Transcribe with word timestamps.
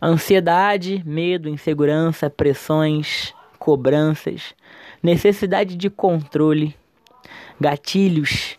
Ansiedade, 0.00 1.02
medo, 1.06 1.48
insegurança, 1.48 2.28
pressões, 2.28 3.34
cobranças, 3.58 4.54
necessidade 5.02 5.76
de 5.76 5.88
controle, 5.88 6.76
gatilhos, 7.60 8.58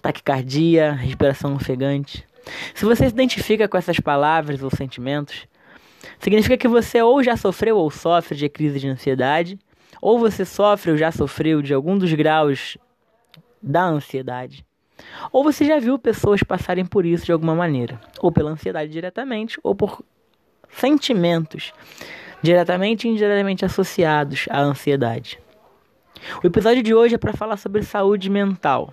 taquicardia, 0.00 0.92
respiração 0.92 1.54
ofegante. 1.54 2.24
Se 2.74 2.84
você 2.84 3.04
se 3.04 3.12
identifica 3.12 3.68
com 3.68 3.76
essas 3.76 4.00
palavras 4.00 4.62
ou 4.62 4.70
sentimentos, 4.70 5.46
significa 6.18 6.56
que 6.56 6.68
você 6.68 7.02
ou 7.02 7.22
já 7.22 7.36
sofreu 7.36 7.76
ou 7.76 7.90
sofre 7.90 8.36
de 8.36 8.48
crise 8.48 8.80
de 8.80 8.88
ansiedade, 8.88 9.58
ou 10.00 10.18
você 10.18 10.44
sofre 10.44 10.92
ou 10.92 10.96
já 10.96 11.10
sofreu 11.10 11.60
de 11.60 11.74
algum 11.74 11.98
dos 11.98 12.12
graus 12.12 12.78
da 13.62 13.84
ansiedade. 13.84 14.64
Ou 15.30 15.44
você 15.44 15.64
já 15.64 15.78
viu 15.78 15.98
pessoas 15.98 16.42
passarem 16.42 16.86
por 16.86 17.04
isso 17.04 17.26
de 17.26 17.32
alguma 17.32 17.54
maneira, 17.54 18.00
ou 18.20 18.32
pela 18.32 18.50
ansiedade 18.50 18.90
diretamente, 18.90 19.58
ou 19.62 19.74
por 19.74 20.02
sentimentos 20.70 21.72
diretamente 22.42 23.06
e 23.06 23.10
indiretamente 23.10 23.64
associados 23.64 24.46
à 24.50 24.60
ansiedade. 24.60 25.38
O 26.42 26.46
episódio 26.46 26.82
de 26.82 26.94
hoje 26.94 27.14
é 27.14 27.18
para 27.18 27.32
falar 27.32 27.56
sobre 27.56 27.82
saúde 27.82 28.28
mental, 28.30 28.92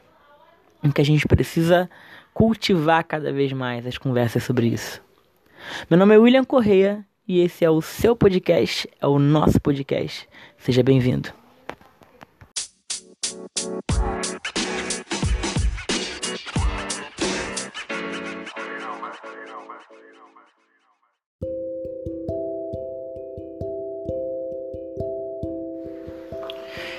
em 0.84 0.92
que 0.92 1.02
a 1.02 1.06
gente 1.06 1.28
precisa 1.28 1.90
cultivar 2.34 3.04
cada 3.04 3.32
vez 3.32 3.52
mais 3.54 3.86
as 3.86 3.98
conversas 3.98 4.44
sobre 4.44 4.68
isso. 4.68 5.02
Meu 5.90 5.98
nome 5.98 6.16
é 6.16 6.18
William 6.18 6.44
Correia 6.44 7.06
e 7.28 7.40
esse 7.40 7.66
é 7.66 7.70
o 7.70 7.82
seu 7.82 8.16
podcast, 8.16 8.88
é 9.02 9.08
o 9.08 9.18
nosso 9.18 9.60
podcast. 9.60 10.28
Seja 10.58 10.84
bem-vindo. 10.84 11.45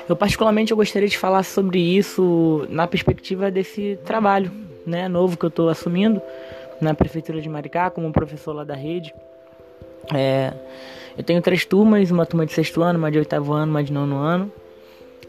Eu 0.09 0.15
particularmente 0.15 0.71
eu 0.71 0.77
gostaria 0.77 1.09
de 1.09 1.19
falar 1.19 1.43
sobre 1.43 1.79
isso 1.81 2.67
na 2.71 2.87
perspectiva 2.87 3.51
desse 3.51 3.99
trabalho, 4.05 4.53
né, 4.87 5.09
novo 5.09 5.37
que 5.37 5.45
eu 5.45 5.49
estou 5.49 5.69
assumindo 5.69 6.23
na 6.81 6.95
prefeitura 6.95 7.41
de 7.41 7.49
Maricá 7.49 7.91
como 7.91 8.12
professor 8.12 8.53
lá 8.53 8.65
da 8.65 8.75
rede. 8.75 9.12
É, 10.15 10.53
eu 11.17 11.25
tenho 11.25 11.43
três 11.43 11.65
turmas, 11.65 12.11
uma 12.11 12.25
turma 12.25 12.47
de 12.47 12.53
sexto 12.53 12.83
ano, 12.83 12.99
uma 12.99 13.11
de 13.11 13.19
oitavo 13.19 13.53
ano, 13.53 13.71
uma 13.71 13.83
de 13.83 13.93
nono 13.93 14.17
ano. 14.17 14.53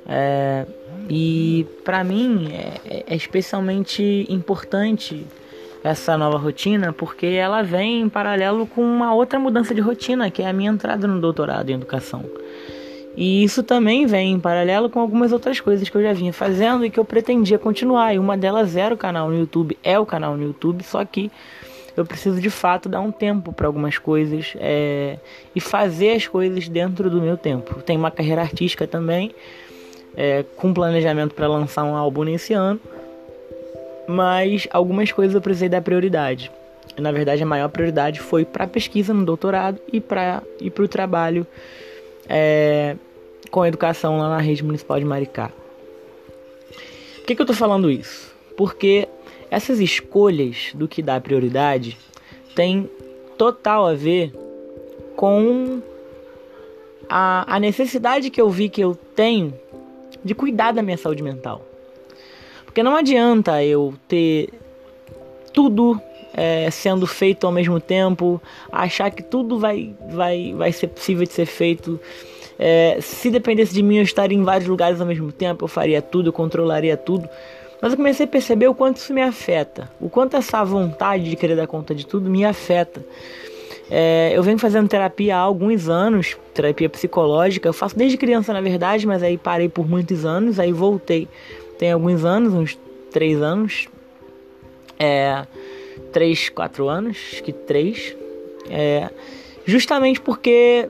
É, 0.08 0.66
e 1.10 1.66
para 1.84 2.04
mim 2.04 2.50
é, 2.52 3.04
é, 3.08 3.16
especialmente 3.16 4.26
importante 4.30 5.26
essa 5.84 6.18
nova 6.18 6.38
rotina 6.38 6.94
porque 6.94 7.26
ela 7.26 7.62
vem 7.62 8.02
em 8.02 8.10
paralelo 8.10 8.68
com 8.68 8.82
uma 8.82 9.14
outra 9.14 9.40
mudança 9.40 9.74
de 9.74 9.82
rotina, 9.82 10.30
que 10.30 10.42
é 10.42 10.48
a 10.48 10.54
minha 10.54 10.72
entrada 10.72 11.08
no 11.08 11.20
doutorado 11.20 11.70
em 11.70 11.74
educação. 11.74 12.24
E 13.18 13.44
isso 13.44 13.64
também 13.64 14.06
vem 14.06 14.34
em 14.34 14.40
paralelo 14.40 14.92
com 14.92 15.00
algumas 15.00 15.34
outras 15.34 15.60
coisas 15.60 15.90
que 15.90 15.98
eu 15.98 16.04
já 16.04 16.14
vinha 16.14 16.32
fazendo 16.32 16.86
e 16.86 16.90
que 16.92 17.00
eu 17.00 17.04
pretendia 17.04 17.58
continuar. 17.58 18.14
E 18.14 18.20
uma 18.20 18.38
delas 18.38 18.76
era 18.76 18.94
o 18.94 18.98
canal 18.98 19.28
no 19.28 19.40
YouTube, 19.40 19.76
é 19.84 19.98
o 19.98 20.06
canal 20.06 20.38
no 20.38 20.44
YouTube, 20.44 20.84
só 20.84 21.04
que 21.04 21.32
eu 21.98 22.06
preciso 22.06 22.40
de 22.40 22.52
fato 22.52 22.88
dar 22.88 23.02
um 23.02 23.12
tempo 23.12 23.52
para 23.52 23.66
algumas 23.66 23.98
coisas 23.98 24.54
é, 24.60 25.18
e 25.56 25.60
fazer 25.60 26.12
as 26.12 26.28
coisas 26.28 26.70
dentro 26.70 27.10
do 27.10 27.20
meu 27.20 27.36
tempo. 27.36 27.82
Tenho 27.82 27.98
uma 27.98 28.12
carreira 28.12 28.42
artística 28.44 28.86
também, 28.86 29.34
é, 30.16 30.46
com 30.56 30.72
planejamento 30.72 31.34
para 31.34 31.48
lançar 31.48 31.86
um 31.86 31.96
álbum 31.96 32.22
nesse 32.22 32.54
ano, 32.54 32.80
mas 34.08 34.68
algumas 34.70 35.12
coisas 35.12 35.34
eu 35.34 35.42
precisei 35.42 35.70
dar 35.70 35.82
prioridade. 35.82 36.52
Na 36.96 37.12
verdade, 37.12 37.42
a 37.42 37.48
maior 37.48 37.70
prioridade 37.70 38.20
foi 38.20 38.46
para 38.46 38.66
a 38.66 38.68
pesquisa 38.68 39.12
no 39.12 39.26
doutorado 39.26 39.80
e 39.92 40.00
para 40.00 40.44
e 40.62 40.68
o 40.70 40.88
trabalho 40.88 41.48
é, 42.30 42.96
com 43.50 43.66
educação 43.66 44.18
lá 44.18 44.30
na 44.30 44.40
rede 44.40 44.64
municipal 44.64 45.00
de 45.00 45.06
Maricá. 45.06 45.52
Por 47.18 47.26
que, 47.26 47.36
que 47.36 47.42
eu 47.42 47.44
estou 47.44 47.56
falando 47.56 47.90
isso? 47.92 48.34
Porque 48.56 49.08
essas 49.50 49.80
escolhas 49.80 50.72
do 50.74 50.88
que 50.88 51.02
dá 51.02 51.20
prioridade 51.20 51.98
tem 52.56 52.90
total 53.38 53.86
a 53.86 53.94
ver 53.94 54.32
com 55.16 55.82
a, 57.10 57.56
a 57.56 57.60
necessidade 57.60 58.30
que 58.30 58.42
eu 58.42 58.50
vi 58.50 58.70
que 58.70 58.82
eu 58.82 58.96
tenho 59.16 59.54
de 60.24 60.34
cuidar 60.34 60.72
da 60.72 60.82
minha 60.82 60.98
saúde 60.98 61.24
mental. 61.24 61.66
Porque 62.66 62.84
não 62.84 62.96
adianta 62.96 63.64
eu 63.64 63.94
ter 64.08 64.50
tudo 65.54 66.00
é, 66.34 66.70
sendo 66.70 67.08
feito 67.08 67.48
ao 67.48 67.52
mesmo 67.52 67.80
tempo, 67.80 68.40
achar 68.72 69.10
que 69.10 69.24
tudo 69.24 69.58
vai, 69.58 69.96
vai, 70.12 70.54
vai 70.54 70.72
ser 70.72 70.88
possível 70.88 71.26
de 71.26 71.34
ser 71.34 71.48
feito 71.48 72.00
é, 72.60 72.98
se 73.02 73.30
dependesse 73.30 73.74
de 73.74 73.84
mim 73.84 73.98
eu 73.98 74.04
estaria 74.04 74.38
em 74.38 74.44
vários 74.44 74.68
lugares 74.68 75.00
ao 75.00 75.08
mesmo 75.08 75.32
tempo, 75.32 75.66
eu 75.66 75.68
faria 75.68 76.02
tudo, 76.02 76.30
eu 76.30 76.34
controlaria 76.34 76.98
tudo. 76.98 77.28
Mas 77.82 77.92
eu 77.92 77.98
comecei 77.98 78.26
a 78.26 78.30
perceber 78.30 78.68
o 78.68 78.74
quanto 78.74 78.98
isso 78.98 79.14
me 79.14 79.22
afeta, 79.22 79.90
o 80.02 80.10
quanto 80.10 80.36
essa 80.36 80.64
vontade 80.64 81.30
de 81.30 81.36
querer 81.36 81.56
dar 81.56 81.68
conta 81.68 81.94
de 81.94 82.06
tudo 82.06 82.30
me 82.30 82.44
afeta. 82.44 83.04
É, 83.90 84.32
eu 84.34 84.44
venho 84.44 84.58
fazendo 84.58 84.90
terapia 84.90 85.38
há 85.38 85.40
alguns 85.40 85.88
anos, 85.88 86.36
terapia 86.54 86.90
psicológica. 86.90 87.70
Eu 87.70 87.74
faço 87.74 87.98
desde 87.98 88.18
criança, 88.18 88.52
na 88.52 88.62
verdade, 88.62 89.08
mas 89.08 89.24
aí 89.24 89.38
parei 89.38 89.70
por 89.70 89.88
muitos 89.88 90.26
anos, 90.26 90.60
aí 90.60 90.72
voltei. 90.72 91.28
Tem 91.78 91.92
alguns 91.92 92.26
anos, 92.26 92.54
uns 92.54 92.78
três 93.12 93.42
anos. 93.42 93.88
É, 95.00 95.46
três, 96.12 96.50
quatro 96.50 96.90
anos, 96.90 97.42
que 97.44 97.54
três. 97.54 98.16
É, 98.70 99.10
justamente 99.66 100.20
porque 100.20 100.90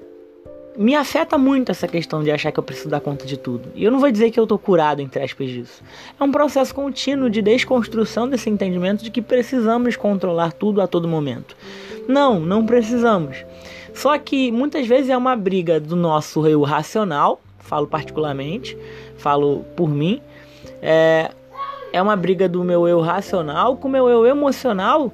me 0.78 0.96
afeta 0.96 1.38
muito 1.38 1.72
essa 1.72 1.88
questão 1.88 2.24
de 2.24 2.30
achar 2.30 2.52
que 2.52 2.60
eu 2.60 2.64
preciso 2.64 2.90
dar 2.90 3.02
conta 3.02 3.26
de 3.26 3.36
tudo. 3.36 3.72
E 3.74 3.84
eu 3.84 3.92
não 3.92 4.00
vou 4.00 4.12
dizer 4.12 4.30
que 4.30 4.40
eu 4.40 4.46
tô 4.46 4.60
curado, 4.60 5.02
entre 5.02 5.24
aspas, 5.24 5.50
disso. 5.50 5.84
É 6.20 6.24
um 6.24 6.32
processo 6.32 6.74
contínuo 6.74 7.30
de 7.30 7.42
desconstrução 7.42 8.30
desse 8.30 8.48
entendimento 8.50 9.04
de 9.04 9.10
que 9.10 9.22
precisamos 9.22 9.96
controlar 9.96 10.54
tudo 10.54 10.80
a 10.80 10.88
todo 10.88 11.08
momento. 11.08 11.58
Não, 12.08 12.40
não 12.40 12.64
precisamos. 12.64 13.44
Só 13.94 14.16
que 14.20 14.52
muitas 14.52 14.86
vezes 14.86 15.10
é 15.10 15.18
uma 15.18 15.36
briga 15.36 15.80
do 15.80 15.96
nosso 15.96 16.46
eu 16.46 16.62
racional, 16.62 17.42
falo 17.58 17.88
particularmente, 17.88 18.78
falo 19.18 19.66
por 19.76 19.90
mim, 19.90 20.22
é, 20.80 21.32
é 21.92 22.00
uma 22.00 22.16
briga 22.16 22.48
do 22.48 22.64
meu 22.64 22.88
eu 22.88 23.00
racional 23.00 23.76
com 23.76 23.88
o 23.88 23.92
meu 23.92 24.08
eu 24.08 24.28
emocional 24.28 25.12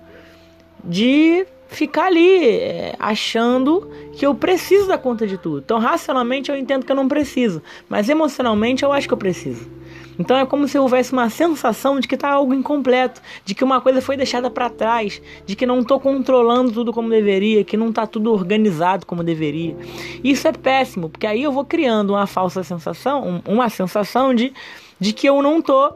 de 0.83 1.47
ficar 1.75 2.07
ali 2.07 2.45
é, 2.45 2.95
achando 2.99 3.89
que 4.13 4.25
eu 4.25 4.33
preciso 4.33 4.87
da 4.87 4.97
conta 4.97 5.25
de 5.25 5.37
tudo. 5.37 5.59
Então, 5.59 5.79
racionalmente 5.79 6.49
eu 6.51 6.57
entendo 6.57 6.85
que 6.85 6.91
eu 6.91 6.95
não 6.95 7.07
preciso, 7.07 7.61
mas 7.89 8.09
emocionalmente 8.09 8.83
eu 8.83 8.91
acho 8.91 9.07
que 9.07 9.13
eu 9.13 9.17
preciso. 9.17 9.69
Então 10.17 10.37
é 10.37 10.45
como 10.45 10.67
se 10.67 10.77
houvesse 10.77 11.11
uma 11.11 11.29
sensação 11.29 11.99
de 11.99 12.07
que 12.07 12.15
está 12.15 12.29
algo 12.29 12.53
incompleto, 12.53 13.21
de 13.43 13.55
que 13.55 13.63
uma 13.63 13.81
coisa 13.81 14.01
foi 14.01 14.15
deixada 14.15 14.49
para 14.49 14.69
trás, 14.69 15.21
de 15.45 15.55
que 15.55 15.65
não 15.65 15.79
estou 15.79 15.99
controlando 15.99 16.71
tudo 16.71 16.93
como 16.93 17.09
deveria, 17.09 17.63
que 17.63 17.75
não 17.75 17.89
está 17.89 18.05
tudo 18.05 18.31
organizado 18.31 19.05
como 19.05 19.23
deveria. 19.23 19.75
Isso 20.23 20.47
é 20.47 20.51
péssimo, 20.51 21.09
porque 21.09 21.27
aí 21.27 21.43
eu 21.43 21.51
vou 21.51 21.65
criando 21.65 22.11
uma 22.11 22.27
falsa 22.27 22.63
sensação, 22.63 23.41
uma 23.47 23.69
sensação 23.69 24.33
de, 24.33 24.53
de 24.99 25.13
que 25.13 25.27
eu 25.27 25.41
não 25.41 25.61
tô, 25.61 25.93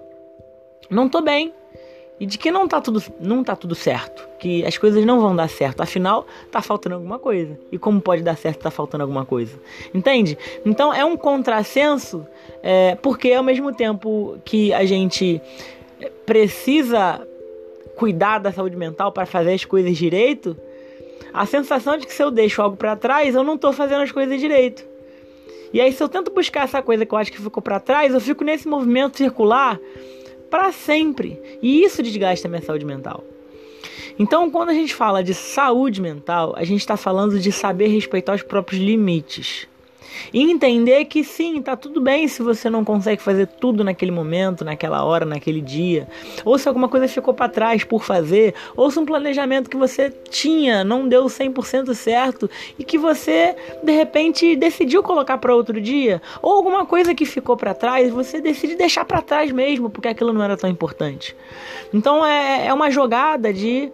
não 0.89 1.07
tô 1.07 1.21
bem, 1.21 1.53
e 2.19 2.25
de 2.25 2.37
que 2.37 2.49
não 2.49 2.67
tá 2.67 2.81
tudo 2.81 3.01
não 3.19 3.43
tá 3.43 3.55
tudo 3.55 3.75
certo, 3.75 4.27
que 4.39 4.65
as 4.65 4.77
coisas 4.77 5.05
não 5.05 5.19
vão 5.19 5.35
dar 5.35 5.47
certo, 5.47 5.81
afinal 5.81 6.25
tá 6.51 6.61
faltando 6.61 6.95
alguma 6.95 7.19
coisa. 7.19 7.57
E 7.71 7.77
como 7.77 8.01
pode 8.01 8.23
dar 8.23 8.35
certo 8.35 8.61
tá 8.61 8.71
faltando 8.71 9.03
alguma 9.03 9.25
coisa? 9.25 9.59
Entende? 9.93 10.37
Então 10.65 10.93
é 10.93 11.05
um 11.05 11.15
contrassenso, 11.15 12.25
é, 12.63 12.95
porque 12.95 13.31
ao 13.33 13.43
mesmo 13.43 13.73
tempo 13.73 14.37
que 14.43 14.73
a 14.73 14.85
gente 14.85 15.41
precisa 16.25 17.25
cuidar 17.95 18.39
da 18.39 18.51
saúde 18.51 18.75
mental 18.75 19.11
para 19.11 19.25
fazer 19.25 19.53
as 19.53 19.65
coisas 19.65 19.97
direito, 19.97 20.55
a 21.33 21.45
sensação 21.45 21.97
de 21.97 22.05
que 22.05 22.13
se 22.13 22.23
eu 22.23 22.31
deixo 22.31 22.61
algo 22.61 22.77
para 22.77 22.95
trás, 22.95 23.35
eu 23.35 23.43
não 23.43 23.55
estou 23.55 23.73
fazendo 23.73 24.01
as 24.01 24.11
coisas 24.11 24.39
direito. 24.39 24.83
E 25.73 25.81
aí 25.81 25.91
se 25.91 26.01
eu 26.01 26.07
tento 26.07 26.31
buscar 26.31 26.63
essa 26.63 26.81
coisa 26.81 27.05
que 27.05 27.13
eu 27.13 27.17
acho 27.17 27.31
que 27.31 27.41
ficou 27.41 27.61
para 27.61 27.79
trás, 27.79 28.13
eu 28.13 28.21
fico 28.21 28.43
nesse 28.43 28.67
movimento 28.67 29.17
circular 29.17 29.79
para 30.49 30.71
sempre. 30.71 31.39
E 31.61 31.83
isso 31.83 32.01
desgasta 32.01 32.47
a 32.47 32.49
minha 32.49 32.61
saúde 32.61 32.85
mental. 32.85 33.23
Então, 34.19 34.49
quando 34.49 34.69
a 34.69 34.73
gente 34.73 34.95
fala 34.95 35.23
de 35.23 35.33
saúde 35.33 36.01
mental, 36.01 36.53
a 36.57 36.63
gente 36.63 36.79
está 36.79 36.97
falando 36.97 37.39
de 37.39 37.51
saber 37.51 37.87
respeitar 37.87 38.33
os 38.33 38.41
próprios 38.41 38.81
limites. 38.81 39.67
E 40.33 40.41
entender 40.41 41.05
que 41.05 41.23
sim, 41.23 41.61
tá 41.61 41.75
tudo 41.75 42.01
bem 42.01 42.27
se 42.27 42.41
você 42.41 42.69
não 42.69 42.83
consegue 42.83 43.21
fazer 43.21 43.47
tudo 43.47 43.83
naquele 43.83 44.11
momento, 44.11 44.65
naquela 44.65 45.03
hora, 45.03 45.25
naquele 45.25 45.61
dia, 45.61 46.07
ou 46.43 46.57
se 46.57 46.67
alguma 46.67 46.89
coisa 46.89 47.07
ficou 47.07 47.33
para 47.33 47.49
trás 47.49 47.83
por 47.83 48.03
fazer, 48.03 48.53
ou 48.75 48.89
se 48.91 48.99
um 48.99 49.05
planejamento 49.05 49.69
que 49.69 49.77
você 49.77 50.09
tinha 50.29 50.83
não 50.83 51.07
deu 51.07 51.25
100% 51.25 51.93
certo 51.93 52.49
e 52.77 52.83
que 52.83 52.97
você 52.97 53.55
de 53.83 53.91
repente 53.91 54.55
decidiu 54.55 55.01
colocar 55.03 55.37
para 55.37 55.55
outro 55.55 55.79
dia, 55.79 56.21
ou 56.41 56.53
alguma 56.53 56.85
coisa 56.85 57.13
que 57.13 57.25
ficou 57.25 57.55
para 57.55 57.73
trás, 57.73 58.11
você 58.11 58.41
decide 58.41 58.75
deixar 58.75 59.05
para 59.05 59.21
trás 59.21 59.51
mesmo, 59.51 59.89
porque 59.89 60.07
aquilo 60.07 60.33
não 60.33 60.43
era 60.43 60.57
tão 60.57 60.69
importante. 60.69 61.35
Então 61.93 62.25
é, 62.25 62.67
é 62.67 62.73
uma 62.73 62.91
jogada 62.91 63.53
de 63.53 63.91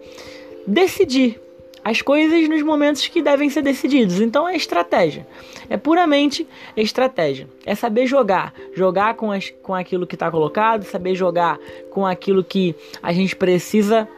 decidir 0.66 1.43
as 1.84 2.00
coisas 2.00 2.48
nos 2.48 2.62
momentos 2.62 3.06
que 3.06 3.20
devem 3.20 3.50
ser 3.50 3.60
decididos. 3.60 4.18
Então 4.20 4.48
é 4.48 4.56
estratégia. 4.56 5.26
É 5.68 5.76
puramente 5.76 6.48
estratégia. 6.74 7.46
É 7.66 7.74
saber 7.74 8.06
jogar. 8.06 8.54
Jogar 8.74 9.14
com, 9.14 9.30
as, 9.30 9.50
com 9.62 9.74
aquilo 9.74 10.06
que 10.06 10.14
está 10.14 10.30
colocado, 10.30 10.84
saber 10.84 11.14
jogar 11.14 11.58
com 11.90 12.06
aquilo 12.06 12.42
que 12.42 12.74
a 13.02 13.12
gente 13.12 13.36
precisa 13.36 14.08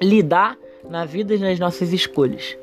lidar 0.00 0.56
na 0.88 1.04
vida 1.04 1.34
e 1.34 1.38
nas 1.38 1.58
nossas 1.58 1.92
escolhas. 1.92 2.56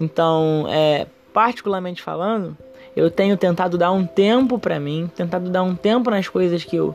Então, 0.00 0.66
é, 0.68 1.06
particularmente 1.32 2.00
falando, 2.00 2.56
eu 2.94 3.10
tenho 3.10 3.36
tentado 3.36 3.76
dar 3.76 3.90
um 3.90 4.06
tempo 4.06 4.58
para 4.58 4.78
mim, 4.78 5.10
tentado 5.16 5.50
dar 5.50 5.62
um 5.62 5.74
tempo 5.74 6.10
nas 6.10 6.28
coisas 6.28 6.64
que 6.64 6.76
eu 6.76 6.94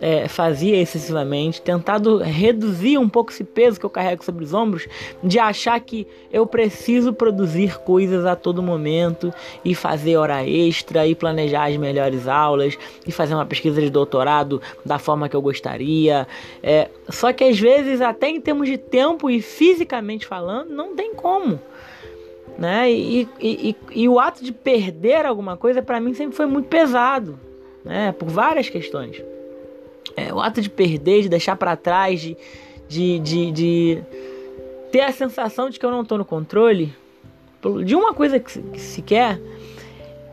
é, 0.00 0.28
fazia 0.28 0.76
excessivamente, 0.76 1.62
tentado 1.62 2.18
reduzir 2.18 2.98
um 2.98 3.08
pouco 3.08 3.32
esse 3.32 3.44
peso 3.44 3.80
que 3.80 3.86
eu 3.86 3.90
carrego 3.90 4.24
sobre 4.24 4.44
os 4.44 4.52
ombros, 4.52 4.86
de 5.22 5.38
achar 5.38 5.78
que 5.80 6.06
eu 6.32 6.46
preciso 6.46 7.12
produzir 7.12 7.78
coisas 7.78 8.26
a 8.26 8.36
todo 8.36 8.62
momento 8.62 9.32
e 9.64 9.74
fazer 9.74 10.16
hora 10.16 10.46
extra 10.46 11.06
e 11.06 11.14
planejar 11.14 11.68
as 11.68 11.76
melhores 11.76 12.28
aulas 12.28 12.78
e 13.06 13.12
fazer 13.12 13.34
uma 13.34 13.46
pesquisa 13.46 13.80
de 13.80 13.90
doutorado 13.90 14.60
da 14.84 14.98
forma 14.98 15.28
que 15.28 15.36
eu 15.36 15.42
gostaria. 15.42 16.26
É, 16.62 16.88
só 17.08 17.32
que 17.32 17.44
às 17.44 17.58
vezes, 17.58 18.00
até 18.00 18.28
em 18.28 18.40
termos 18.40 18.68
de 18.68 18.76
tempo 18.76 19.30
e 19.30 19.40
fisicamente 19.40 20.26
falando, 20.26 20.70
não 20.70 20.94
tem 20.94 21.14
como. 21.14 21.58
Né? 22.58 22.90
E, 22.90 23.28
e, 23.38 23.70
e, 23.70 23.76
e 24.02 24.08
o 24.08 24.18
ato 24.18 24.42
de 24.42 24.50
perder 24.50 25.26
alguma 25.26 25.56
coisa 25.56 25.82
para 25.82 26.00
mim 26.00 26.14
sempre 26.14 26.34
foi 26.34 26.46
muito 26.46 26.68
pesado, 26.68 27.38
né? 27.84 28.12
por 28.12 28.28
várias 28.28 28.70
questões. 28.70 29.22
É, 30.16 30.32
o 30.32 30.40
ato 30.40 30.60
de 30.60 30.70
perder, 30.70 31.22
de 31.22 31.28
deixar 31.28 31.56
para 31.56 31.76
trás, 31.76 32.20
de, 32.20 32.36
de, 32.88 33.18
de, 33.18 33.52
de, 33.52 34.02
ter 34.90 35.02
a 35.02 35.12
sensação 35.12 35.68
de 35.68 35.78
que 35.78 35.84
eu 35.84 35.90
não 35.90 36.02
estou 36.02 36.16
no 36.16 36.24
controle 36.24 36.94
de 37.84 37.94
uma 37.94 38.14
coisa 38.14 38.38
que, 38.38 38.80
se 38.80 39.02
quer, 39.02 39.40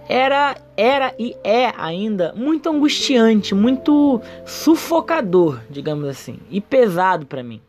era, 0.07 0.55
era 0.77 1.13
e 1.17 1.35
é 1.43 1.73
ainda 1.77 2.33
muito 2.35 2.69
angustiante, 2.69 3.55
muito 3.55 4.21
sufocador, 4.45 5.59
digamos 5.69 6.07
assim, 6.07 6.37
e 6.49 6.61
pesado 6.61 7.25
para 7.25 7.41
mim. 7.41 7.61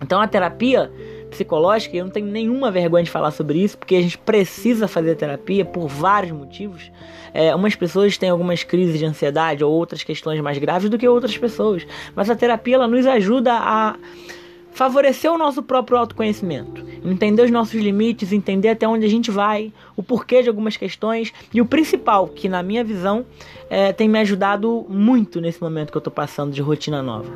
Então 0.00 0.20
a 0.20 0.26
terapia 0.26 0.90
psicológica, 1.30 1.96
eu 1.96 2.04
não 2.04 2.12
tenho 2.12 2.26
nenhuma 2.26 2.70
vergonha 2.70 3.04
de 3.04 3.10
falar 3.10 3.30
sobre 3.30 3.62
isso, 3.62 3.78
porque 3.78 3.94
a 3.94 4.02
gente 4.02 4.18
precisa 4.18 4.88
fazer 4.88 5.14
terapia 5.14 5.64
por 5.64 5.86
vários 5.86 6.32
motivos. 6.32 6.90
É, 7.32 7.54
umas 7.54 7.76
pessoas 7.76 8.18
têm 8.18 8.28
algumas 8.28 8.64
crises 8.64 8.98
de 8.98 9.04
ansiedade 9.04 9.62
ou 9.62 9.72
outras 9.72 10.02
questões 10.02 10.40
mais 10.40 10.58
graves 10.58 10.90
do 10.90 10.98
que 10.98 11.08
outras 11.08 11.38
pessoas, 11.38 11.86
mas 12.14 12.28
a 12.28 12.34
terapia 12.34 12.74
ela 12.74 12.88
nos 12.88 13.06
ajuda 13.06 13.52
a 13.54 13.96
favorecer 14.72 15.30
o 15.30 15.38
nosso 15.38 15.62
próprio 15.62 15.98
autoconhecimento, 15.98 16.84
entender 17.04 17.42
os 17.42 17.50
nossos 17.50 17.80
limites, 17.80 18.32
entender 18.32 18.68
até 18.68 18.86
onde 18.86 19.04
a 19.04 19.08
gente 19.08 19.30
vai, 19.30 19.72
o 19.96 20.02
porquê 20.02 20.42
de 20.42 20.48
algumas 20.48 20.76
questões. 20.76 21.32
E 21.52 21.60
o 21.60 21.66
principal, 21.66 22.28
que 22.28 22.48
na 22.48 22.62
minha 22.62 22.84
visão 22.84 23.26
é, 23.68 23.92
tem 23.92 24.08
me 24.08 24.18
ajudado 24.18 24.86
muito 24.88 25.40
nesse 25.40 25.60
momento 25.60 25.90
que 25.90 25.96
eu 25.96 26.00
estou 26.00 26.12
passando 26.12 26.52
de 26.52 26.62
rotina 26.62 27.02
nova, 27.02 27.30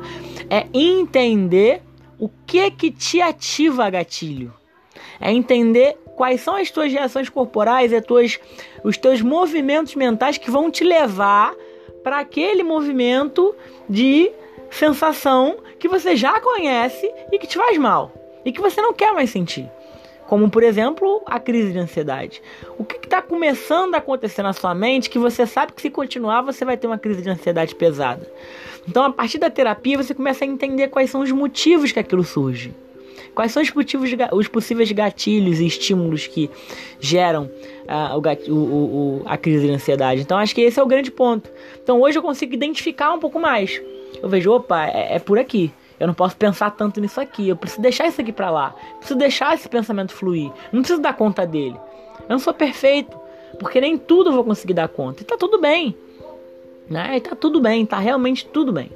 é 0.49 0.65
entender 0.73 1.81
o 2.19 2.29
que 2.45 2.69
que 2.71 2.91
te 2.91 3.21
ativa 3.21 3.89
gatilho. 3.89 4.53
É 5.19 5.31
entender 5.31 5.97
quais 6.15 6.41
são 6.41 6.55
as 6.55 6.71
tuas 6.71 6.91
reações 6.91 7.29
corporais, 7.29 7.93
as 7.93 8.03
tuas, 8.03 8.39
os 8.83 8.97
teus 8.97 9.21
movimentos 9.21 9.95
mentais 9.95 10.37
que 10.37 10.49
vão 10.49 10.71
te 10.71 10.83
levar 10.83 11.53
para 12.03 12.19
aquele 12.19 12.63
movimento 12.63 13.55
de 13.89 14.31
sensação 14.69 15.57
que 15.79 15.87
você 15.87 16.15
já 16.15 16.39
conhece 16.39 17.11
e 17.31 17.39
que 17.39 17.47
te 17.47 17.57
faz 17.57 17.77
mal 17.77 18.11
e 18.45 18.51
que 18.51 18.61
você 18.61 18.81
não 18.81 18.93
quer 18.93 19.11
mais 19.13 19.29
sentir. 19.29 19.69
Como, 20.27 20.49
por 20.49 20.63
exemplo, 20.63 21.21
a 21.25 21.39
crise 21.39 21.71
de 21.71 21.77
ansiedade. 21.77 22.41
O 22.77 22.83
que 22.83 22.95
está 22.95 23.21
começando 23.21 23.93
a 23.93 23.99
acontecer 23.99 24.41
na 24.41 24.53
sua 24.53 24.73
mente 24.73 25.09
que 25.09 25.19
você 25.19 25.45
sabe 25.45 25.73
que 25.73 25.81
se 25.81 25.89
continuar 25.89 26.41
você 26.41 26.65
vai 26.65 26.77
ter 26.77 26.87
uma 26.87 26.97
crise 26.97 27.21
de 27.21 27.29
ansiedade 27.29 27.75
pesada? 27.75 28.27
Então, 28.87 29.03
a 29.03 29.11
partir 29.11 29.37
da 29.37 29.49
terapia, 29.49 29.97
você 29.97 30.13
começa 30.13 30.43
a 30.43 30.47
entender 30.47 30.87
quais 30.89 31.09
são 31.09 31.21
os 31.21 31.31
motivos 31.31 31.91
que 31.91 31.99
aquilo 31.99 32.23
surge. 32.23 32.73
Quais 33.33 33.51
são 33.51 33.61
os, 33.61 33.71
motivos, 33.71 34.09
os 34.31 34.47
possíveis 34.47 34.91
gatilhos 34.91 35.59
e 35.59 35.67
estímulos 35.67 36.25
que 36.25 36.49
geram 36.99 37.51
o, 38.47 38.51
o, 38.51 38.55
o, 38.55 39.21
a 39.25 39.37
crise 39.37 39.67
de 39.67 39.73
ansiedade? 39.73 40.21
Então, 40.21 40.37
acho 40.37 40.55
que 40.55 40.61
esse 40.61 40.79
é 40.79 40.83
o 40.83 40.87
grande 40.87 41.11
ponto. 41.11 41.51
Então, 41.83 42.01
hoje 42.01 42.17
eu 42.17 42.23
consigo 42.23 42.53
identificar 42.53 43.13
um 43.13 43.19
pouco 43.19 43.39
mais. 43.39 43.81
Eu 44.23 44.29
vejo, 44.29 44.51
opa, 44.51 44.87
é, 44.87 45.15
é 45.15 45.19
por 45.19 45.37
aqui. 45.37 45.71
Eu 46.05 46.07
não 46.09 46.13
posso 46.13 46.37
pensar 46.37 46.69
tanto 46.69 47.01
nisso 47.01 47.19
aqui. 47.19 47.49
Eu 47.49 47.55
preciso 47.55 47.81
deixar 47.81 48.05
isso 48.05 48.21
aqui 48.21 48.31
para 48.31 48.51
lá. 48.51 48.75
Preciso 48.99 49.17
deixar 49.17 49.55
esse 49.55 49.67
pensamento 49.67 50.13
fluir. 50.13 50.51
Não 50.71 50.81
preciso 50.81 51.01
dar 51.01 51.13
conta 51.13 51.47
dele. 51.47 51.75
Eu 52.19 52.29
não 52.29 52.37
sou 52.37 52.53
perfeito. 52.53 53.19
Porque 53.59 53.81
nem 53.81 53.97
tudo 53.97 54.29
eu 54.29 54.33
vou 54.33 54.43
conseguir 54.43 54.75
dar 54.75 54.87
conta. 54.87 55.23
E 55.23 55.25
tá 55.25 55.35
tudo 55.35 55.59
bem. 55.59 55.97
Né? 56.87 57.17
E 57.17 57.21
tá 57.21 57.35
tudo 57.35 57.59
bem. 57.59 57.87
Tá 57.87 57.97
realmente 57.97 58.45
tudo 58.45 58.71
bem. 58.71 58.91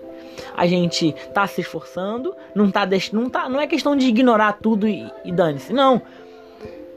A 0.55 0.67
gente 0.67 1.15
tá 1.33 1.47
se 1.47 1.61
esforçando. 1.61 2.35
Não, 2.53 2.69
tá 2.69 2.85
deix... 2.85 3.11
não, 3.11 3.27
tá... 3.27 3.49
não 3.49 3.59
é 3.59 3.65
questão 3.65 3.95
de 3.95 4.05
ignorar 4.07 4.59
tudo 4.61 4.87
e, 4.87 5.11
e 5.25 5.31
dane-se. 5.31 5.73
Não. 5.73 5.99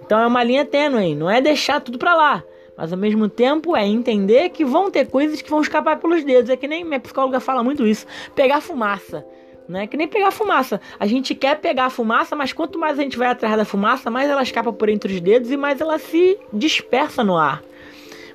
Então 0.05 0.21
é 0.21 0.27
uma 0.27 0.45
linha 0.45 0.67
tênue. 0.67 1.15
Não 1.15 1.31
é 1.31 1.41
deixar 1.41 1.81
tudo 1.81 1.97
para 1.97 2.15
lá. 2.15 2.45
Mas 2.77 2.93
ao 2.93 2.99
mesmo 2.99 3.31
tempo 3.31 3.75
é 3.75 3.87
entender 3.87 4.51
que 4.51 4.63
vão 4.63 4.91
ter 4.91 5.07
coisas 5.07 5.41
que 5.41 5.49
vão 5.49 5.63
escapar 5.63 5.99
pelos 5.99 6.23
dedos. 6.23 6.51
É 6.51 6.57
que 6.57 6.69
nem 6.69 6.85
minha 6.85 7.01
psicóloga 7.01 7.41
fala 7.41 7.65
muito 7.65 7.87
isso. 7.87 8.07
Pegar 8.35 8.61
fumaça 8.61 9.25
né? 9.69 9.87
Que 9.87 9.97
nem 9.97 10.09
pegar 10.09 10.31
fumaça. 10.31 10.81
A 10.99 11.07
gente 11.07 11.35
quer 11.35 11.59
pegar 11.59 11.87
a 11.87 11.91
fumaça, 11.91 12.35
mas 12.37 12.53
quanto 12.53 12.79
mais 12.79 12.99
a 12.99 13.03
gente 13.03 13.17
vai 13.17 13.29
atrás 13.29 13.57
da 13.57 13.65
fumaça, 13.65 14.11
mais 14.11 14.29
ela 14.29 14.43
escapa 14.43 14.73
por 14.73 14.89
entre 14.89 15.15
os 15.15 15.21
dedos 15.21 15.51
e 15.51 15.57
mais 15.57 15.81
ela 15.81 15.99
se 15.99 16.39
dispersa 16.53 17.23
no 17.25 17.37
ar. 17.37 17.63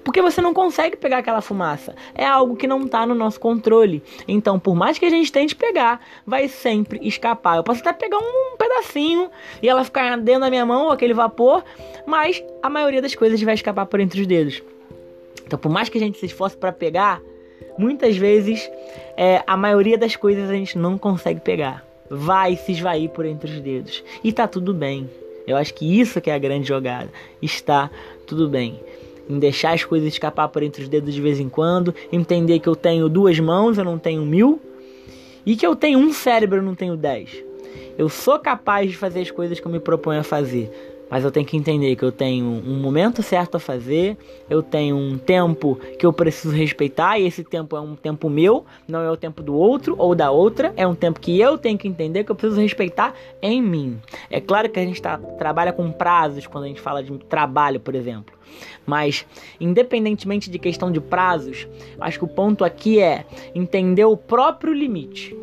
Porque 0.04 0.22
você 0.22 0.40
não 0.40 0.54
consegue 0.54 0.96
pegar 0.96 1.18
aquela 1.18 1.42
fumaça. 1.42 1.94
É 2.16 2.26
algo 2.26 2.56
que 2.56 2.66
não 2.66 2.80
está 2.86 3.06
no 3.06 3.14
nosso 3.14 3.38
controle. 3.42 4.02
Então, 4.26 4.58
por 4.58 4.74
mais 4.74 4.98
que 4.98 5.06
a 5.06 5.10
gente 5.10 5.30
tente 5.30 5.54
pegar, 5.54 6.00
vai 6.26 6.48
sempre 6.48 7.06
escapar. 7.06 7.58
Eu 7.58 7.64
posso 7.64 7.82
até 7.82 7.92
pegar 7.92 8.18
um 8.18 8.56
pedacinho 8.58 9.30
e 9.62 9.68
ela 9.68 9.84
ficar 9.84 10.18
dentro 10.18 10.42
da 10.42 10.50
minha 10.50 10.66
mão, 10.66 10.90
aquele 10.90 11.14
vapor, 11.14 11.62
mas 12.06 12.42
a 12.64 12.70
maioria 12.70 13.02
das 13.02 13.16
coisas 13.16 13.42
vai 13.42 13.54
escapar 13.54 13.86
por 13.86 14.00
entre 14.00 14.22
os 14.22 14.28
dedos. 14.28 14.64
Então, 15.46 15.60
por 15.60 15.70
mais 15.70 15.90
que 15.90 15.98
a 15.98 16.02
gente 16.02 16.18
se 16.18 16.26
esforce 16.26 16.56
para 16.56 16.72
pegar, 16.72 17.22
muitas 17.78 18.18
vezes 18.18 18.70
é, 19.16 19.44
a 19.46 19.56
maioria 19.56 19.98
das 19.98 20.16
coisas 20.16 20.50
a 20.50 20.54
gente 20.54 20.78
não 20.78 20.98
consegue 20.98 21.40
pegar. 21.40 21.86
Vai 22.10 22.56
se 22.56 22.72
esvair 22.72 23.10
por 23.10 23.26
entre 23.26 23.52
os 23.52 23.60
dedos. 23.60 24.04
E 24.24 24.32
tá 24.32 24.48
tudo 24.48 24.74
bem. 24.74 25.10
Eu 25.46 25.58
acho 25.58 25.74
que 25.74 26.00
isso 26.00 26.22
que 26.22 26.30
é 26.30 26.34
a 26.34 26.40
grande 26.40 26.68
jogada. 26.68 27.10
Está 27.42 27.90
tudo 28.26 28.50
bem. 28.50 28.80
Em 29.30 29.40
deixar 29.40 29.74
as 29.74 29.84
coisas 29.84 30.08
escapar 30.08 30.48
por 30.50 30.64
entre 30.64 30.84
os 30.84 30.90
dedos 30.90 31.14
de 31.14 31.22
vez 31.22 31.40
em 31.40 31.50
quando. 31.50 31.94
Entender 32.12 32.60
que 32.60 32.68
eu 32.68 32.76
tenho 32.76 33.10
duas 33.10 33.40
mãos, 33.40 33.78
eu 33.78 33.84
não 33.84 33.98
tenho 33.98 34.26
mil. 34.26 34.60
E 35.46 35.56
que 35.56 35.66
eu 35.66 35.76
tenho 35.76 36.00
um 36.00 36.12
cérebro, 36.12 36.60
eu 36.60 36.64
não 36.64 36.76
tenho 36.76 36.96
dez. 36.96 37.44
Eu 37.98 38.10
sou 38.10 38.40
capaz 38.40 38.90
de 38.90 38.98
fazer 38.98 39.22
as 39.22 39.32
coisas 39.32 39.60
que 39.60 39.66
eu 39.66 39.72
me 39.72 39.80
proponho 39.80 40.20
a 40.20 40.24
fazer 40.24 40.97
mas 41.10 41.24
eu 41.24 41.32
tenho 41.32 41.46
que 41.46 41.58
entender 41.58 41.96
que 41.96 42.04
eu 42.04 42.12
tenho 42.12 42.46
um 42.46 42.80
momento 42.80 43.24
certo 43.24 43.56
a 43.56 43.60
fazer, 43.60 44.18
eu 44.50 44.62
tenho 44.62 44.96
um 44.96 45.18
tempo 45.18 45.76
que 45.98 46.06
eu 46.06 46.14
preciso 46.14 46.54
respeitar, 46.54 47.20
e 47.20 47.26
esse 47.26 47.44
tempo 47.44 47.76
é 47.76 47.82
um 47.82 47.96
tempo 47.96 48.30
meu, 48.30 48.66
não 48.88 49.02
é 49.02 49.12
o 49.12 49.18
tempo 49.18 49.42
do 49.42 49.56
outro 49.56 49.96
ou 49.98 50.14
da 50.14 50.32
outra, 50.32 50.74
é 50.76 50.86
um 50.86 50.96
tempo 50.96 51.20
que 51.20 51.40
eu 51.40 51.58
tenho 51.58 51.78
que 51.78 51.88
entender 51.88 52.24
que 52.24 52.32
eu 52.32 52.36
preciso 52.36 52.62
respeitar 52.62 53.14
em 53.42 53.62
mim. 53.62 54.00
É 54.30 54.42
claro 54.42 54.70
que 54.70 54.80
a 54.80 54.84
gente 54.84 55.02
tá, 55.02 55.18
trabalha 55.18 55.72
com 55.72 55.92
prazos 55.92 56.48
quando 56.48 56.66
a 56.66 56.68
gente 56.68 56.82
fala 56.82 57.04
de 57.04 57.18
trabalho, 57.20 57.80
por 57.80 57.96
exemplo. 57.96 58.36
Mas, 58.86 59.26
independentemente 59.60 60.50
de 60.50 60.58
questão 60.58 60.92
de 60.92 61.02
prazos, 61.02 61.68
acho 62.00 62.20
que 62.20 62.26
o 62.26 62.28
ponto 62.28 62.64
aqui 62.64 63.00
é 63.00 63.26
entender 63.54 64.06
o 64.06 64.16
próprio 64.16 64.74
limite. 64.74 65.36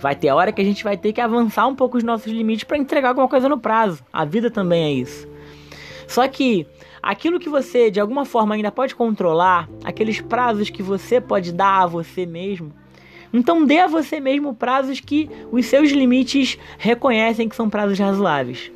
Vai 0.00 0.14
ter 0.14 0.30
hora 0.30 0.52
que 0.52 0.60
a 0.60 0.64
gente 0.64 0.84
vai 0.84 0.96
ter 0.96 1.12
que 1.12 1.20
avançar 1.20 1.66
um 1.66 1.74
pouco 1.74 1.96
os 1.96 2.04
nossos 2.04 2.32
limites 2.32 2.64
para 2.64 2.78
entregar 2.78 3.08
alguma 3.08 3.28
coisa 3.28 3.48
no 3.48 3.58
prazo. 3.58 4.02
A 4.12 4.24
vida 4.24 4.50
também 4.50 4.84
é 4.84 4.92
isso. 4.92 5.28
Só 6.06 6.26
que 6.26 6.66
aquilo 7.02 7.38
que 7.38 7.48
você 7.48 7.90
de 7.90 8.00
alguma 8.00 8.24
forma 8.24 8.54
ainda 8.54 8.70
pode 8.70 8.94
controlar, 8.94 9.68
aqueles 9.84 10.20
prazos 10.20 10.70
que 10.70 10.82
você 10.82 11.20
pode 11.20 11.52
dar 11.52 11.82
a 11.82 11.86
você 11.86 12.24
mesmo, 12.24 12.72
então 13.32 13.64
dê 13.64 13.80
a 13.80 13.86
você 13.86 14.20
mesmo 14.20 14.54
prazos 14.54 15.00
que 15.00 15.28
os 15.52 15.66
seus 15.66 15.90
limites 15.90 16.58
reconhecem 16.78 17.48
que 17.48 17.56
são 17.56 17.68
prazos 17.68 17.98
razoáveis 17.98 18.72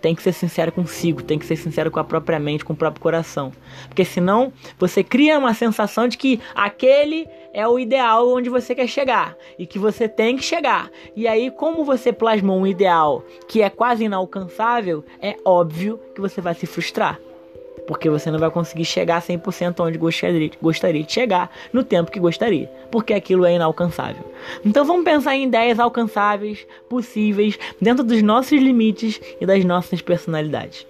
tem 0.00 0.14
que 0.14 0.22
ser 0.22 0.32
sincero 0.32 0.72
consigo, 0.72 1.22
tem 1.22 1.38
que 1.38 1.46
ser 1.46 1.56
sincero 1.56 1.90
com 1.90 2.00
a 2.00 2.04
própria 2.04 2.38
mente, 2.38 2.64
com 2.64 2.72
o 2.72 2.76
próprio 2.76 3.02
coração. 3.02 3.52
Porque 3.86 4.04
senão 4.04 4.52
você 4.78 5.04
cria 5.04 5.38
uma 5.38 5.54
sensação 5.54 6.08
de 6.08 6.16
que 6.16 6.40
aquele 6.54 7.28
é 7.52 7.66
o 7.66 7.78
ideal 7.78 8.28
onde 8.28 8.48
você 8.48 8.74
quer 8.74 8.86
chegar 8.86 9.36
e 9.58 9.66
que 9.66 9.78
você 9.78 10.08
tem 10.08 10.36
que 10.36 10.44
chegar. 10.44 10.90
E 11.16 11.26
aí, 11.26 11.50
como 11.50 11.84
você 11.84 12.12
plasmou 12.12 12.58
um 12.58 12.66
ideal 12.66 13.24
que 13.48 13.62
é 13.62 13.70
quase 13.70 14.04
inalcançável, 14.04 15.04
é 15.20 15.36
óbvio 15.44 16.00
que 16.14 16.20
você 16.20 16.40
vai 16.40 16.54
se 16.54 16.66
frustrar. 16.66 17.18
porque 17.86 18.08
você 18.08 18.30
não 18.30 18.38
vai 18.38 18.50
conseguir 18.50 18.84
chegar 18.84 19.20
100% 19.20 19.80
onde 19.80 19.98
gostaria, 19.98 20.50
gostaria 20.62 21.02
de 21.02 21.12
chegar 21.12 21.50
no 21.72 21.82
tempo 21.82 22.10
que 22.10 22.20
gostaria, 22.20 22.70
porque 22.88 23.12
aquilo 23.12 23.44
é 23.44 23.54
inalcançável. 23.54 24.24
Então 24.64 24.84
vamos 24.84 25.04
pensar 25.04 25.34
em 25.34 25.44
ideias 25.44 25.80
alcançáveis, 25.80 26.64
possíveis, 26.88 27.58
dentro 27.80 28.04
dos 28.04 28.22
nossos 28.22 28.60
limites 28.60 29.20
e 29.40 29.44
das 29.44 29.64
nossas 29.64 30.00
personalidades. 30.00 30.86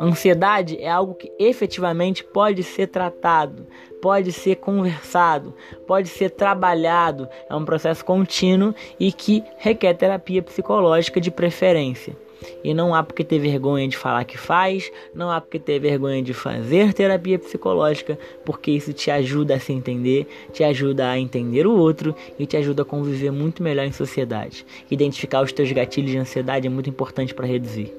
Ansiedade 0.00 0.78
é 0.80 0.88
algo 0.88 1.12
que 1.12 1.30
efetivamente 1.38 2.24
pode 2.24 2.62
ser 2.62 2.86
tratado, 2.86 3.66
pode 4.00 4.32
ser 4.32 4.56
conversado, 4.56 5.54
pode 5.86 6.08
ser 6.08 6.30
trabalhado. 6.30 7.28
É 7.50 7.54
um 7.54 7.66
processo 7.66 8.02
contínuo 8.02 8.74
e 8.98 9.12
que 9.12 9.44
requer 9.58 9.92
terapia 9.92 10.42
psicológica 10.42 11.20
de 11.20 11.30
preferência. 11.30 12.16
E 12.64 12.72
não 12.72 12.94
há 12.94 13.02
porque 13.02 13.22
ter 13.22 13.38
vergonha 13.38 13.86
de 13.86 13.98
falar 13.98 14.24
que 14.24 14.38
faz, 14.38 14.90
não 15.14 15.30
há 15.30 15.38
porque 15.38 15.58
ter 15.58 15.78
vergonha 15.78 16.22
de 16.22 16.32
fazer 16.32 16.94
terapia 16.94 17.38
psicológica, 17.38 18.18
porque 18.42 18.70
isso 18.70 18.94
te 18.94 19.10
ajuda 19.10 19.56
a 19.56 19.60
se 19.60 19.74
entender, 19.74 20.26
te 20.50 20.64
ajuda 20.64 21.10
a 21.10 21.18
entender 21.18 21.66
o 21.66 21.76
outro 21.76 22.14
e 22.38 22.46
te 22.46 22.56
ajuda 22.56 22.80
a 22.80 22.86
conviver 22.86 23.30
muito 23.30 23.62
melhor 23.62 23.84
em 23.84 23.92
sociedade. 23.92 24.64
Identificar 24.90 25.42
os 25.42 25.52
teus 25.52 25.70
gatilhos 25.70 26.10
de 26.10 26.16
ansiedade 26.16 26.66
é 26.66 26.70
muito 26.70 26.88
importante 26.88 27.34
para 27.34 27.46
reduzir. 27.46 27.94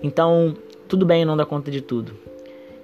Então, 0.00 0.54
tudo 0.92 1.06
bem 1.06 1.24
não 1.24 1.38
dar 1.38 1.46
conta 1.46 1.70
de 1.70 1.80
tudo. 1.80 2.12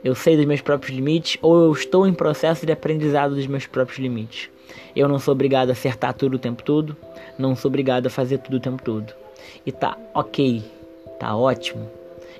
Eu 0.02 0.14
sei 0.14 0.34
dos 0.34 0.46
meus 0.46 0.62
próprios 0.62 0.96
limites 0.96 1.36
ou 1.42 1.64
eu 1.64 1.72
estou 1.72 2.06
em 2.06 2.14
processo 2.14 2.64
de 2.64 2.72
aprendizado 2.72 3.34
dos 3.34 3.46
meus 3.46 3.66
próprios 3.66 3.98
limites. 3.98 4.48
Eu 4.96 5.06
não 5.08 5.18
sou 5.18 5.32
obrigado 5.32 5.68
a 5.68 5.72
acertar 5.72 6.14
tudo 6.14 6.36
o 6.36 6.38
tempo 6.38 6.62
todo, 6.62 6.96
não 7.38 7.54
sou 7.54 7.68
obrigado 7.68 8.06
a 8.06 8.10
fazer 8.10 8.38
tudo 8.38 8.56
o 8.56 8.60
tempo 8.60 8.82
todo. 8.82 9.12
E 9.66 9.70
tá 9.70 9.94
ok, 10.14 10.64
tá 11.20 11.36
ótimo. 11.36 11.86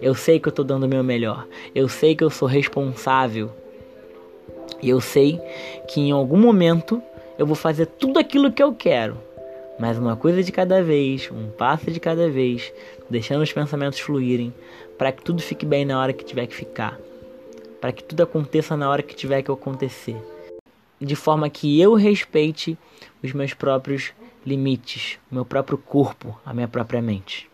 Eu 0.00 0.14
sei 0.14 0.40
que 0.40 0.48
eu 0.48 0.52
tô 0.52 0.64
dando 0.64 0.84
o 0.84 0.88
meu 0.88 1.04
melhor. 1.04 1.46
Eu 1.74 1.86
sei 1.86 2.16
que 2.16 2.24
eu 2.24 2.30
sou 2.30 2.48
responsável. 2.48 3.50
E 4.80 4.88
eu 4.88 5.02
sei 5.02 5.38
que 5.86 6.00
em 6.00 6.12
algum 6.12 6.38
momento 6.38 7.02
eu 7.38 7.44
vou 7.44 7.54
fazer 7.54 7.84
tudo 7.84 8.18
aquilo 8.18 8.50
que 8.50 8.62
eu 8.62 8.72
quero. 8.72 9.18
Mas 9.78 9.98
uma 9.98 10.16
coisa 10.16 10.42
de 10.42 10.50
cada 10.50 10.82
vez, 10.82 11.30
um 11.30 11.50
passo 11.50 11.90
de 11.90 12.00
cada 12.00 12.28
vez, 12.28 12.72
deixando 13.08 13.42
os 13.42 13.52
pensamentos 13.52 14.00
fluírem, 14.00 14.52
para 14.98 15.12
que 15.12 15.22
tudo 15.22 15.40
fique 15.40 15.64
bem 15.64 15.84
na 15.84 15.98
hora 15.98 16.12
que 16.12 16.24
tiver 16.24 16.46
que 16.48 16.54
ficar, 16.54 16.98
para 17.80 17.92
que 17.92 18.02
tudo 18.02 18.22
aconteça 18.22 18.76
na 18.76 18.90
hora 18.90 19.02
que 19.02 19.14
tiver 19.14 19.40
que 19.42 19.50
acontecer, 19.50 20.16
de 21.00 21.14
forma 21.14 21.48
que 21.48 21.80
eu 21.80 21.94
respeite 21.94 22.76
os 23.22 23.32
meus 23.32 23.54
próprios 23.54 24.12
limites, 24.44 25.18
o 25.30 25.36
meu 25.36 25.44
próprio 25.44 25.78
corpo, 25.78 26.36
a 26.44 26.52
minha 26.52 26.66
própria 26.66 27.00
mente. 27.00 27.48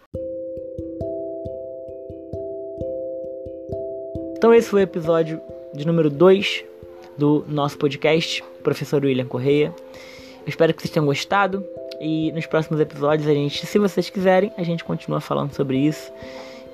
Então 4.36 4.52
esse 4.52 4.68
foi 4.68 4.80
o 4.80 4.84
episódio 4.84 5.40
de 5.74 5.86
número 5.86 6.08
2 6.08 6.64
do 7.18 7.44
nosso 7.48 7.78
podcast, 7.78 8.42
professor 8.62 9.04
William 9.04 9.26
Correia. 9.26 9.74
Eu 10.40 10.48
espero 10.48 10.72
que 10.72 10.82
vocês 10.82 10.92
tenham 10.92 11.06
gostado 11.06 11.64
e 12.00 12.32
nos 12.32 12.46
próximos 12.46 12.80
episódios 12.80 13.28
a 13.28 13.34
gente, 13.34 13.66
se 13.66 13.78
vocês 13.78 14.10
quiserem, 14.10 14.52
a 14.56 14.62
gente 14.62 14.84
continua 14.84 15.20
falando 15.20 15.52
sobre 15.52 15.78
isso. 15.78 16.12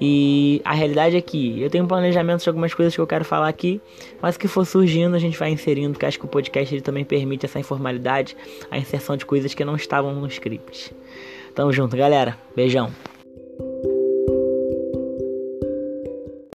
E 0.00 0.62
a 0.64 0.72
realidade 0.72 1.16
é 1.16 1.20
que 1.20 1.60
eu 1.60 1.68
tenho 1.68 1.84
um 1.84 1.88
planejamento 1.88 2.42
de 2.42 2.48
algumas 2.48 2.72
coisas 2.72 2.94
que 2.94 3.00
eu 3.00 3.06
quero 3.06 3.24
falar 3.24 3.48
aqui, 3.48 3.80
mas 4.22 4.36
que 4.36 4.48
for 4.48 4.64
surgindo 4.64 5.14
a 5.14 5.18
gente 5.18 5.38
vai 5.38 5.50
inserindo, 5.50 5.92
porque 5.92 6.06
acho 6.06 6.18
que 6.18 6.24
o 6.24 6.28
podcast 6.28 6.74
ele 6.74 6.80
também 6.80 7.04
permite 7.04 7.44
essa 7.44 7.60
informalidade, 7.60 8.36
a 8.70 8.78
inserção 8.78 9.16
de 9.16 9.26
coisas 9.26 9.52
que 9.52 9.64
não 9.64 9.76
estavam 9.76 10.14
no 10.14 10.26
script. 10.26 10.94
Tamo 11.54 11.72
junto, 11.72 11.96
galera. 11.96 12.38
Beijão. 12.56 12.90